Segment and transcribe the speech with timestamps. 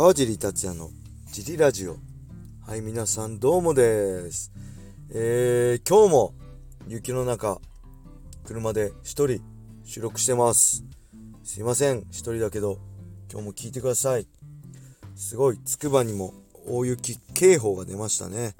[0.00, 0.88] 川尻達也の
[1.30, 1.98] ジリラジオ。
[2.66, 4.50] はい皆さんどうもです。
[5.10, 6.34] えー、今日も
[6.88, 7.60] 雪の中
[8.46, 9.42] 車で一人
[9.84, 10.84] 収録してます。
[11.44, 12.06] すいません。
[12.12, 12.78] 一人だけど
[13.30, 14.26] 今日も聞いてください。
[15.16, 16.32] すごいつくばにも
[16.66, 18.54] 大雪警報が出ましたね。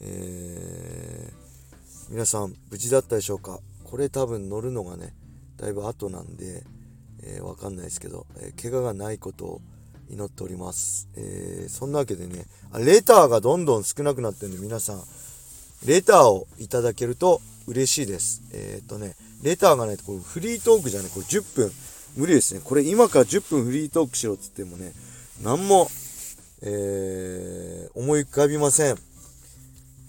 [0.00, 3.60] えー、皆さん無事だったでしょうか？
[3.84, 5.14] これ多分乗るのがね
[5.56, 6.64] だいぶ後なんで、
[7.22, 9.60] えー、わかんないですけど、えー、怪我がないことを
[10.10, 11.08] 祈っております。
[11.16, 12.44] えー、そんなわけでね、
[12.78, 15.02] レターがどんどん少なくなってるんで、皆さん、
[15.86, 18.42] レターをいただけると嬉しいです。
[18.52, 21.72] えー、っとね、レターがないと、これフリートークじゃね、これ10分、
[22.16, 22.60] 無理ですね。
[22.62, 24.92] これ今から10分フリートークしろっつってもね、
[25.42, 25.88] 何も、
[26.62, 28.96] えー、思い浮かびません。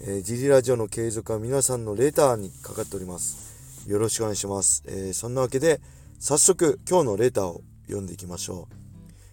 [0.04, 3.88] えー、ジリラジオの継続は皆さんのレターにかかっております。
[3.88, 4.84] よろしくお願いします。
[4.88, 5.80] えー、そんなわけで、
[6.20, 8.81] 早速今日のレターを読んでいきましょう。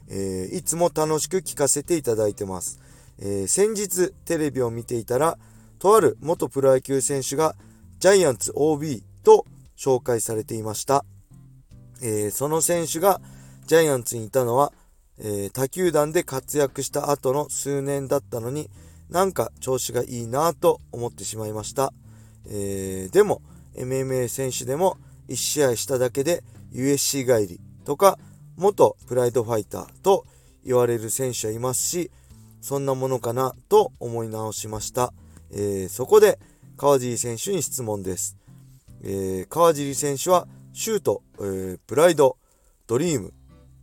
[0.09, 2.81] えー、いつも楽しく聞かせていただいてます。
[3.19, 5.39] えー、先日テレビを見ていたら、
[5.79, 7.55] とある元プロ野球選手が
[7.99, 9.45] ジャイアンツ OB と
[9.77, 11.05] 紹介されていました。
[12.03, 13.21] えー、その選手が
[13.67, 14.73] ジャイアンツにいたのは、
[15.21, 18.71] え他球団で活躍した後の数年だったのに、
[19.11, 21.93] なんか調子がいいなと思ってしまいました。
[22.47, 23.43] えー、でも、
[23.75, 24.97] MMA 選手でも
[25.29, 28.19] 1試合しただけで USC 帰りとか、
[28.59, 30.27] 元プライドファイターと
[30.65, 32.11] 言われる選手はいますし、
[32.61, 35.13] そんなものかなと思い直しました。
[35.53, 36.39] えー、そこで、
[36.77, 38.37] 川尻選手に質問です。
[39.03, 42.37] えー、川尻選手は、シュート、えー、プライド、
[42.89, 43.33] ドリーム、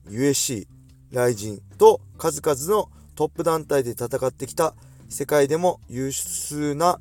[0.09, 0.67] USC、
[1.11, 4.75] ライジンと数々のトップ団体で戦ってきた
[5.07, 6.99] 世界でも優秀な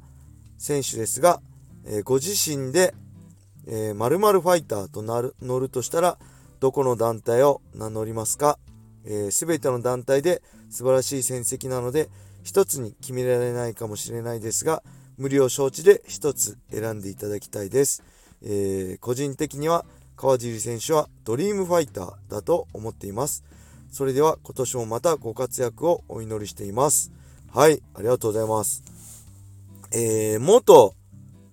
[0.58, 1.40] 選手ですが、
[1.84, 2.94] えー、ご自身で、
[3.66, 6.18] えー、〇〇ファイターとなる乗るとしたら、
[6.64, 8.58] どこの団体を名乗りますか？
[9.30, 10.40] すべ、えー、ての団体で
[10.70, 12.08] 素晴らしい戦績なので、
[12.42, 14.82] 一つに決められないかもしれないですが、
[15.18, 18.02] 無理を承知で一つ選んでいただきたいです。
[18.40, 19.84] えー、個人的には
[20.16, 23.44] 川尻選手はドリームファイターだと思っています。
[23.92, 27.12] それでは今年もまたご活躍をお祈りしています。
[27.52, 28.82] はい、ありがとうございます。
[29.92, 30.94] えー、元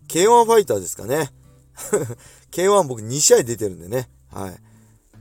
[0.07, 1.31] K1 ファイターですかね。
[2.51, 4.09] K1 僕2試合出てるんでね。
[4.31, 4.70] はい。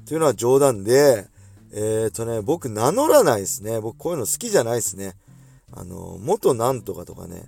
[0.06, 1.28] というのは冗談で、
[1.72, 3.80] えっ、ー、とね、僕名乗らないですね。
[3.80, 5.14] 僕こういうの好きじゃないですね。
[5.72, 7.44] あの、元なんとかとかね、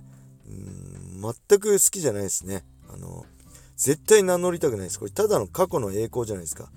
[0.47, 2.63] うん、全く好きじゃないですね。
[2.93, 3.25] あの、
[3.75, 4.99] 絶対名乗りたくないです。
[4.99, 6.69] これただの過去の栄光じゃないですか。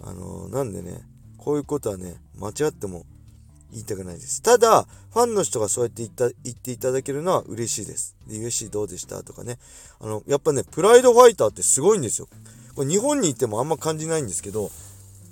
[0.00, 1.02] あの、なんでね、
[1.36, 3.04] こういうことはね、間違っても
[3.72, 4.40] 言いたくないです。
[4.42, 8.16] ただ、ファンの人がそうやって言った言っていただけるのは嬉しいです。
[8.26, 9.58] で、USC どうでしたとかね。
[10.00, 12.28] あの、やっぱね、プライドファイターってすごいんですよ。
[12.74, 14.70] これ日本にいてもあんま感じないんですけど、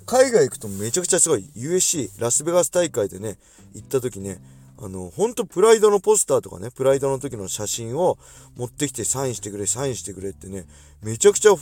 [0.07, 1.43] 海外行くとめちゃくちゃすごい。
[1.55, 3.37] USC、ラスベガス大会でね、
[3.75, 4.39] 行った時ね、
[4.79, 8.17] あの、ほんとプライドのポスターとかね、プライドの時の写真を
[8.55, 10.65] 持ってきてサインしてくれ、サインしてくれってね、
[11.03, 11.55] めちゃくちゃ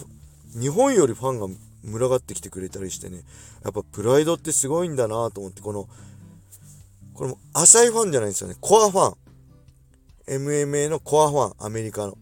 [0.59, 1.47] 日本よりファンが
[1.83, 3.23] 群がってきてくれたりしてね、
[3.63, 5.89] やっぱプライドってすごいんだなと思って、この
[7.15, 8.55] これも浅いファンじゃないんですよね。
[8.59, 9.15] コアファン。
[10.27, 12.17] MMA のコアファン、アメリカの。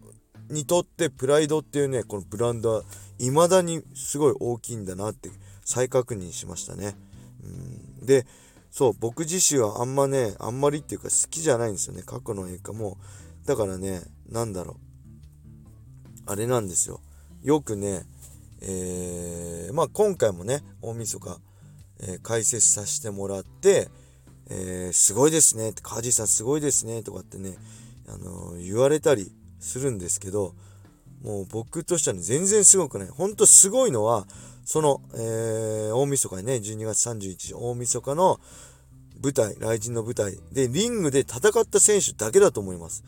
[0.50, 2.82] にとってプライドっていうね、このブランドは
[3.18, 5.30] 未だにすごい大きいんだなって
[5.64, 6.96] 再確認しましたね。
[7.42, 8.26] うんで、
[8.70, 12.02] そう、僕自身はあんまね、あんまりっていうか好きじゃないんですよね。
[12.02, 12.98] 過去の映画も。
[13.46, 14.76] だからね、なんだろう。
[16.26, 17.00] あれなんですよ。
[17.42, 18.02] よくね、
[18.60, 21.38] えー、まあ今回もね、大晦日、
[22.00, 23.88] えー、解説させてもらって、
[24.50, 27.56] えー、すごいですねって、カジさんすごいですねとかってね、
[28.08, 29.30] あのー、言われたり
[29.60, 30.54] するんですけど、
[31.22, 33.08] もう僕としてはね、全然すごくない。
[33.08, 34.26] ほんとすごいのは、
[34.64, 38.40] その、えー、大晦日にね、12月31日、大晦日の
[39.22, 43.04] 舞台、雷神の舞台で、リングで戦った選手だけだと思います。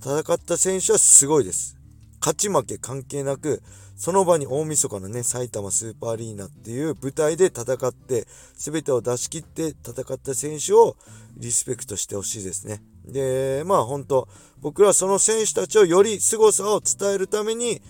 [0.00, 1.76] 戦った選手はすごいです。
[2.20, 3.62] 勝ち負け関係なく、
[3.96, 8.26] その場に大晦日のね、埼玉スーパーアリーナっていう舞台で戦って、
[8.56, 10.96] 全てを出し切って戦った選手を
[11.36, 12.80] リスペクトしてほしいですね。
[13.04, 14.28] で、まあ本当
[14.60, 17.80] 僕らその選手たちをより凄さを伝えるために、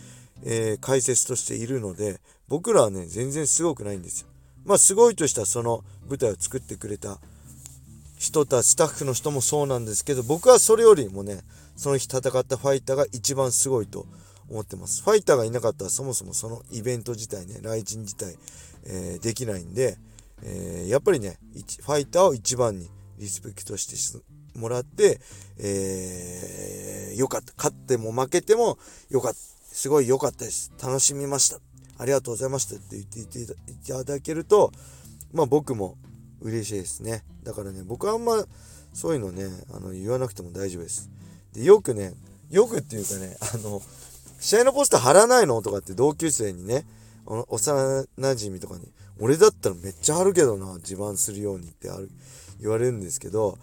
[0.44, 4.28] えー、解説としているので、僕らはね、全然すごくないんですよ。
[4.64, 7.18] まあすごいとしたその舞台を作ってくれた
[8.18, 11.42] 人たち、スタッフの人もそうなんですけど、僕はそれよりもね、
[11.76, 14.06] その日戦ったファイターが一番すごいと
[14.48, 15.02] 思ってます。
[15.02, 18.36] ファイターがいなかったらそもそもそのイベント自体ね、来人自体、
[18.84, 19.96] えー、できないんで、
[20.42, 21.38] えー、やっぱりね、
[21.82, 24.22] ファイターを一番にリスペクトして
[24.58, 25.20] もらって、
[25.58, 27.52] えー、よかった。
[27.56, 28.78] 勝っても負けても
[29.10, 29.38] よかった。
[29.70, 30.72] すごい良かったです。
[30.82, 31.67] 楽しみました。
[31.98, 33.46] ありがとうございましたって言ってい
[33.86, 34.72] ただけると、
[35.32, 35.96] まあ僕も
[36.40, 37.24] 嬉しいですね。
[37.42, 38.44] だからね僕はあんま
[38.92, 41.10] そういうのねあの言わなくても大丈夫です。
[41.52, 42.14] でよくね
[42.50, 43.82] よくっていうかねあの
[44.40, 46.84] 試合のポスター貼らないのとかって同級生にね
[47.26, 48.88] あの幼なじみとかに
[49.20, 52.10] 俺だったらめっちゃ貼るけどな自慢するようにってある
[52.60, 53.58] 言われるんですけど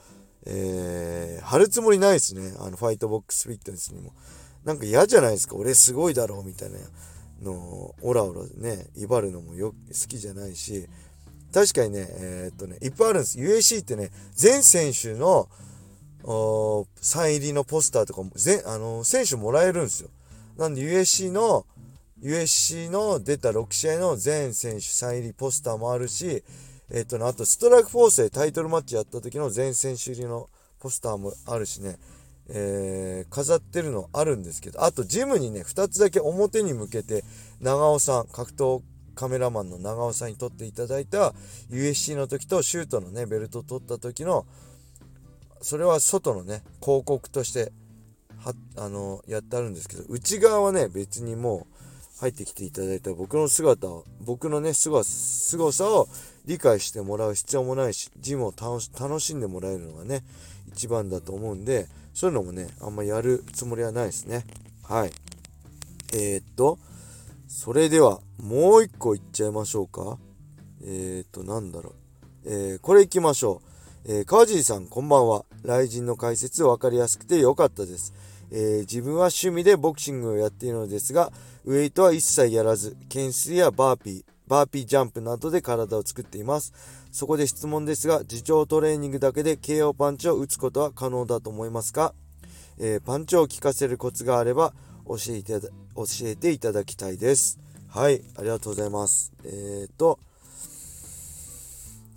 [0.45, 2.53] えー、貼るつもりないですね。
[2.59, 4.13] あのファイトボックスフィットネスにも。
[4.63, 5.55] なんか嫌じゃないですか。
[5.55, 6.77] 俺すごいだろうみたいな。
[7.45, 10.87] のオラオラね威張るのもよ好きじゃないし
[11.53, 13.39] 確かにねえー、っとねいっぱいあるんです。
[13.39, 15.47] UAC ってね全選手の
[16.99, 20.09] サイン入りのポスターとかも全あの選手もらえるんですよ。
[20.57, 21.65] なんで USC の
[22.21, 26.43] USC の出た6試合の全選手サイン入りポスターもあるし
[26.91, 30.49] えっとねあとストライクフォースでタイトルマッチやった時の全選手入りの
[30.79, 31.97] ポスターもあるしね。
[32.49, 37.23] えー、飾ってるのあるんですけどあとジムにね2つだけ表に向けて
[37.59, 38.81] 長尾さん格闘
[39.15, 41.33] カメラマンの長尾さんに撮っていただいた
[41.71, 44.45] USC の時とシュートのねベルト取った時の
[45.61, 47.71] それは外のね広告として
[48.37, 51.75] はあのやってあるんですけど内側はね別にもう
[52.19, 56.07] 入ってきていただいた僕の姿を僕のねすご凄さを
[56.45, 60.23] 理解してもらう必要もないしジムを楽しんでもらえるのがね
[60.67, 64.45] 一番だと思うんでそういうのもね、あんまやるつもりはないですね。
[64.83, 65.11] はい。
[66.13, 66.79] えー、っと、
[67.45, 70.17] それでは、もう一個いっちゃいましょうか。
[70.81, 71.93] えー、っと、なんだろう。
[72.45, 73.61] えー、これいきましょ
[74.07, 74.11] う。
[74.13, 75.43] えー、川尻さん、こんばんは。
[75.63, 78.13] 雷神の解説分かりやすくて良かったです。
[78.49, 81.33] えー、自分は趣味でボクシングをやっているのですが、
[81.65, 86.73] ウェイトは一切やらず、懸垂やバーピー、バーピージャンプなどで体を作っています。
[87.11, 92.13] そこで質問ですが、自重トレーニングだけで KO パンチを打つことは可能だと思いますか、
[92.77, 94.73] えー、パンチを効かせるコツがあれば
[95.07, 95.69] 教えて教
[96.23, 97.59] えていただきたいです。
[97.87, 99.31] はい、ありがとうございます。
[99.45, 100.19] えっ、と、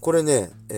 [0.00, 0.74] これね、え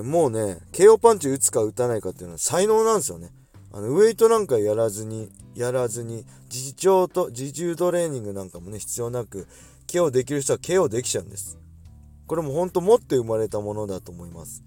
[0.00, 3.30] ー、もうね、KO パンチ打つか打たないかっていうのは才能なんですよね。
[3.72, 9.46] あのウェイトなんかやらずに、やらずに、自重と、自重トレーニングなんかもね、必要なく、
[9.88, 11.58] KO できる人は KO できちゃうんです。
[12.26, 14.62] これも本当持って生まれたものだと思います。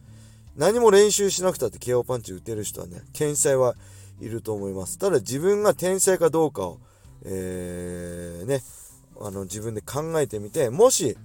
[0.58, 3.76] 何も練習しなくたって KO パンチ打てる人はね、天才は
[4.20, 4.98] いると思います。
[4.98, 6.80] ただ自分が天才かどうかを、
[7.24, 8.62] えー、ね、
[9.20, 11.16] あの自分で考えてみて、もし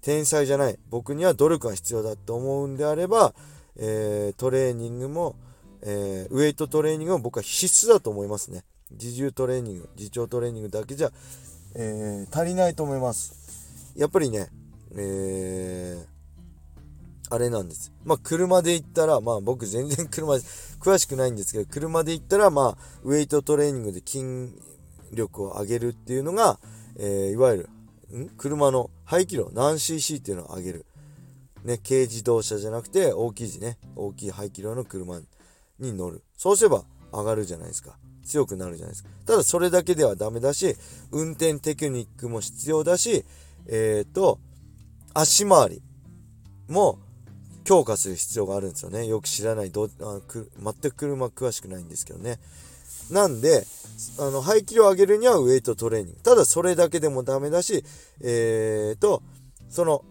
[0.00, 3.34] 天才じゃない、僕には努力が必要だと思うんであれば、
[3.76, 5.36] えー、トレーニングも、
[5.82, 8.64] えー、ウェイトトレーニングも僕は必須だと思いますね。
[8.90, 11.10] 自重トレーニング、自重トレーニングだけじゃ、
[11.74, 13.41] えー、足りないと思います。
[13.96, 14.48] やっぱりね、
[14.94, 17.92] えー、あれなんです。
[18.04, 20.34] まあ、車で行ったら、まあ、僕全然車、
[20.80, 24.52] 詳しくないんですけど、車で行ったら、まあ、ウェイトトレーニングで筋
[25.12, 26.58] 力を上げるっていうのが、
[26.96, 27.68] えー、いわゆ
[28.12, 28.28] る、ん？
[28.30, 30.86] 車の排気量、何 cc っていうのを上げる。
[31.64, 35.20] ね、軽自動車じゃなくて、大きい字ね、大きい排気量の車
[35.78, 36.22] に乗る。
[36.36, 37.96] そうすれば上がるじゃないですか。
[38.24, 39.08] 強くなるじゃないですか。
[39.26, 40.76] ただそれだけではダメだし、
[41.10, 43.24] 運転テクニックも必要だし、
[43.68, 44.40] えっ、ー、と、
[45.14, 45.82] 足回り
[46.68, 46.98] も
[47.64, 49.06] 強化する必要があるんですよね。
[49.06, 52.38] よく知らない、どあく全く車詳しくないんですけどね。
[53.10, 53.66] なんで、
[54.18, 56.20] あの、排気量を上げるにはウェイトトレーニング。
[56.20, 57.84] ただそれだけでもダメだし、
[58.20, 59.22] えーと、
[59.68, 60.04] その、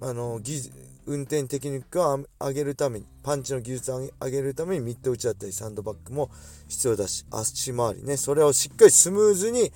[0.00, 0.70] あの、技
[1.06, 6.30] 運転テクニックを上げるために、パンチの技術を上げるためにミッド打ちだったりサンドバッグも
[6.68, 9.72] 必要だし、足回りね、それをしっかりスムーズに、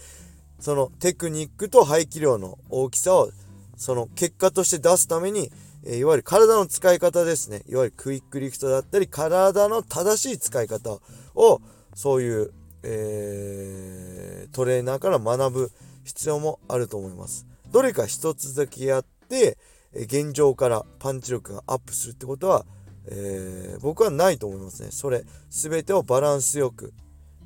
[0.59, 3.31] そのテクニックと排気量の大きさを
[3.77, 5.51] その結果として出すために、
[5.85, 7.63] えいわゆる体の使い方ですね。
[7.69, 10.99] いわゆるクイックリフトだったり、体の正しい使い方
[11.35, 11.61] を、
[11.95, 15.73] そういう、えー、トレーナーから学ぶ
[16.05, 17.47] 必要もあると思います。
[17.71, 19.59] どれか一つだけやって、
[19.93, 22.65] 現状からパンチ力がアップするってことは、
[23.09, 24.89] えー、僕はないと思いますね。
[24.91, 26.93] それ、全てをバランスよく、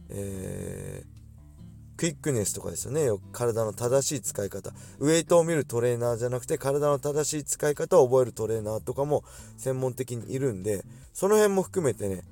[0.09, 1.20] えー
[2.00, 3.11] クイックネスとかですよね。
[3.30, 4.71] 体の正しい使い方。
[5.00, 9.23] ウェイトを見るトレーナーじゃなくて、体の正しい使い方を覚えるトレーナーとかも
[9.59, 12.23] 専門的にいるんで、その辺も含めてね、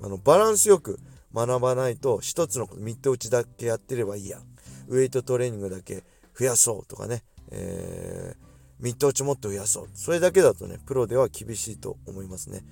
[0.00, 1.00] あの、バランスよく
[1.34, 4.38] 学ばないと、一つのミッド打ちだけやってればいいや。
[4.86, 6.04] ウェイトトレーニングだけ
[6.38, 7.24] 増やそうとかね。
[7.50, 8.44] えー、
[8.78, 9.88] ミッド打ちもっと増やそう。
[9.92, 12.62] それだけだとね、プロでは厳しいと思いますね。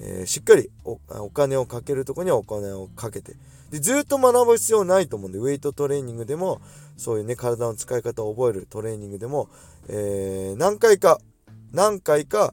[0.00, 3.34] えー、しっかりお金をかけるとこにはお金をかけて、
[3.70, 6.60] で、ずっと学ぶ必要ないと思うんで、ウェイトトレーニングでも、
[6.96, 9.48] そういうね、体の使い方を覚えるトレーニングでも、
[9.88, 11.20] えー、何回か、
[11.72, 12.52] 何回か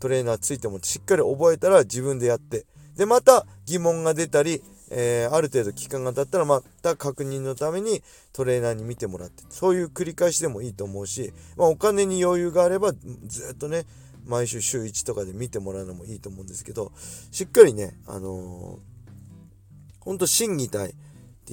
[0.00, 12.92] トレーナーついてもしっかり覚えたら自分でやって、で、また疑問が出たり、えー、ある程度期間が経ったらまた確認のためにトレーナーに見てもらって、そういう繰り返しでもいいと思うし、まあ、お金に余裕があれば
[13.26, 13.84] ずっとね、
[14.26, 16.92] 毎週週1とかで見てもらうのもいいと思うんですけど、
[17.30, 20.96] しっかりね、あのー、ほんと心技体って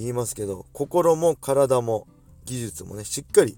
[0.01, 2.07] 言いますけど、心も体も
[2.45, 3.57] 技術もね、しっかり、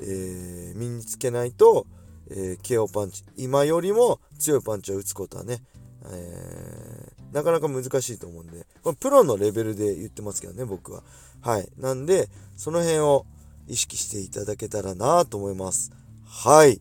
[0.00, 1.86] えー、身につけないと、
[2.30, 5.62] えー、KO パンチ、今よりも強いパンチを打つことはね、
[6.06, 11.02] えー、なかなか難しいと思うんで、これプロのレベルで言ってますけどね、僕は。
[11.40, 11.68] はい。
[11.78, 13.26] なんで、その辺を
[13.66, 15.92] 意識していただけたらなと思います。
[16.26, 16.80] はい。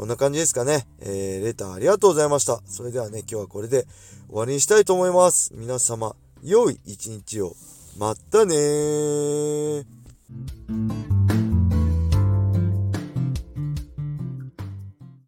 [0.00, 0.86] こんな感じですかね。
[1.00, 2.62] えー、レターありがとうございました。
[2.64, 3.86] それではね、今日はこれで
[4.28, 5.52] 終わりにしたいと思います。
[5.54, 7.54] 皆様、良い一日を。
[7.98, 9.84] またねー。